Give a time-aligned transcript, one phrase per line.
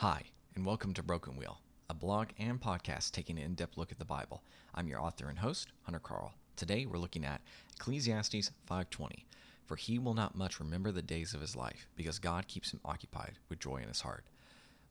[0.00, 0.22] Hi,
[0.54, 3.98] and welcome to Broken Wheel, a blog and podcast taking an in depth look at
[3.98, 4.42] the Bible.
[4.74, 6.32] I'm your author and host, Hunter Carl.
[6.56, 7.42] Today we're looking at
[7.76, 9.26] Ecclesiastes 5:20.
[9.66, 12.80] For he will not much remember the days of his life, because God keeps him
[12.82, 14.24] occupied with joy in his heart.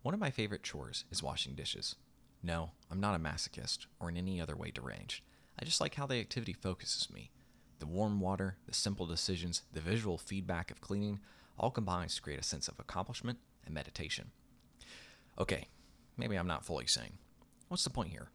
[0.04, 1.96] One of my favorite chores is washing dishes.
[2.44, 5.24] No, I'm not a masochist or in any other way deranged.
[5.58, 7.32] I just like how the activity focuses me.
[7.80, 11.20] The warm water, the simple decisions, the visual feedback of cleaning
[11.58, 14.34] all combines to create a sense of accomplishment and meditation.
[15.40, 15.68] Okay,
[16.18, 17.18] maybe I'm not fully sane.
[17.70, 18.30] What's the point here?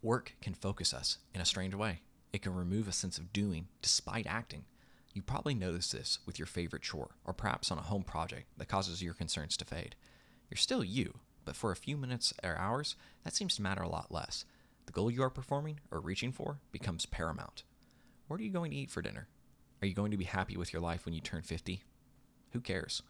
[0.00, 2.02] Work can focus us in a strange way.
[2.32, 4.64] It can remove a sense of doing despite acting.
[5.12, 8.68] You probably notice this with your favorite chore, or perhaps on a home project that
[8.68, 9.96] causes your concerns to fade.
[10.48, 13.88] You're still you, but for a few minutes or hours, that seems to matter a
[13.88, 14.44] lot less.
[14.86, 17.64] The goal you are performing or reaching for becomes paramount.
[18.28, 19.26] What are you going to eat for dinner?
[19.82, 21.82] Are you going to be happy with your life when you turn 50?
[22.52, 23.02] Who cares?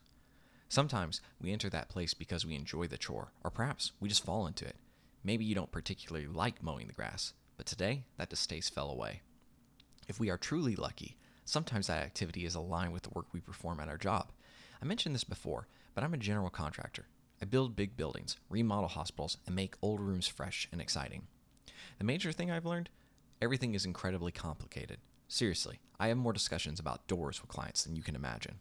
[0.70, 4.46] Sometimes we enter that place because we enjoy the chore, or perhaps we just fall
[4.46, 4.76] into it.
[5.24, 9.22] Maybe you don't particularly like mowing the grass, but today that distaste fell away.
[10.06, 13.80] If we are truly lucky, sometimes that activity is aligned with the work we perform
[13.80, 14.30] at our job.
[14.80, 17.08] I mentioned this before, but I'm a general contractor.
[17.42, 21.26] I build big buildings, remodel hospitals, and make old rooms fresh and exciting.
[21.98, 22.90] The major thing I've learned
[23.42, 24.98] everything is incredibly complicated.
[25.26, 28.60] Seriously, I have more discussions about doors with clients than you can imagine.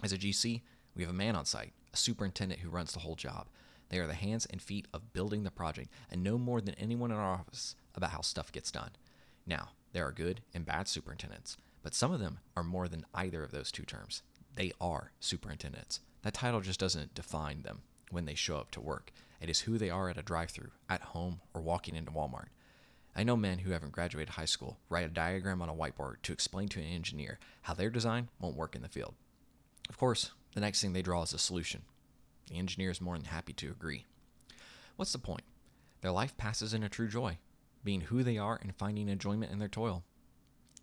[0.00, 0.60] As a GC,
[0.94, 3.46] we have a man on site, a superintendent who runs the whole job.
[3.88, 7.10] They are the hands and feet of building the project and know more than anyone
[7.10, 8.90] in our office about how stuff gets done.
[9.46, 13.44] Now, there are good and bad superintendents, but some of them are more than either
[13.44, 14.22] of those two terms.
[14.54, 16.00] They are superintendents.
[16.22, 19.12] That title just doesn't define them when they show up to work.
[19.40, 22.48] It is who they are at a drive through, at home, or walking into Walmart.
[23.16, 26.32] I know men who haven't graduated high school write a diagram on a whiteboard to
[26.32, 29.14] explain to an engineer how their design won't work in the field.
[29.88, 31.82] Of course, the next thing they draw is a solution.
[32.48, 34.06] The engineer is more than happy to agree.
[34.96, 35.42] What's the point?
[36.00, 37.38] Their life passes in a true joy,
[37.82, 40.04] being who they are and finding enjoyment in their toil.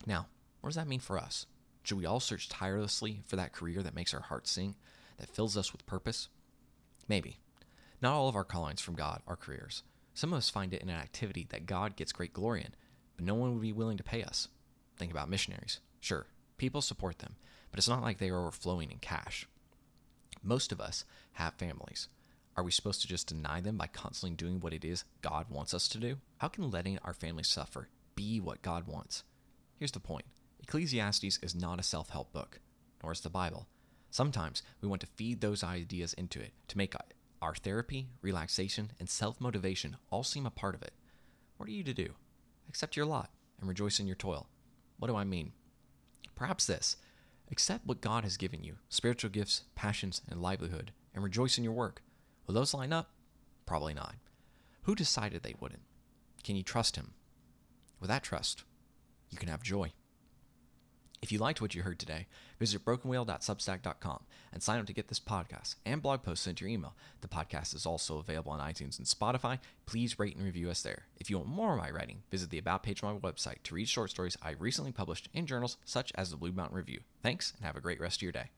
[0.05, 0.28] Now,
[0.59, 1.46] what does that mean for us?
[1.84, 4.75] Should we all search tirelessly for that career that makes our hearts sing,
[5.18, 6.28] that fills us with purpose?
[7.07, 7.40] Maybe.
[8.01, 9.84] Not all of our callings from God are careers.
[10.13, 12.75] Some of us find it in an activity that God gets great glory in,
[13.16, 14.47] but no one would be willing to pay us.
[14.97, 15.79] Think about missionaries.
[16.00, 17.35] Sure, people support them,
[17.72, 19.47] but it's not like they are overflowing in cash.
[20.44, 22.07] Most of us have families.
[22.57, 25.74] Are we supposed to just deny them by constantly doing what it is God wants
[25.74, 26.18] us to do?
[26.38, 29.24] How can letting our family suffer be what God wants?
[29.78, 30.25] Here's the point
[30.62, 32.59] Ecclesiastes is not a self help book,
[33.02, 33.68] nor is the Bible.
[34.09, 36.96] Sometimes we want to feed those ideas into it to make
[37.41, 40.94] our therapy, relaxation, and self motivation all seem a part of it.
[41.58, 42.13] What are you to do?
[42.68, 43.29] Accept your lot
[43.59, 44.47] and rejoice in your toil.
[44.97, 45.53] What do I mean?
[46.35, 46.97] Perhaps this
[47.51, 51.73] Accept what God has given you spiritual gifts, passions, and livelihood, and rejoice in your
[51.73, 52.01] work.
[52.47, 53.09] Will those line up?
[53.66, 54.16] Probably not.
[54.84, 55.84] Who decided they wouldn't?
[56.44, 57.13] Can you trust Him?
[58.00, 58.63] With that trust,
[59.29, 59.91] you can have joy.
[61.22, 62.26] If you liked what you heard today,
[62.59, 66.74] visit brokenwheel.substack.com and sign up to get this podcast and blog posts sent to your
[66.74, 66.96] email.
[67.22, 69.59] The podcast is also available on iTunes and Spotify.
[69.86, 71.04] Please rate and review us there.
[71.20, 73.76] If you want more of my writing, visit the About page on my website to
[73.76, 77.02] read short stories I recently published in journals such as the Blue Mountain Review.
[77.22, 78.50] Thanks and have a great rest of your day.